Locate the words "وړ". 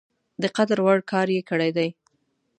0.85-0.99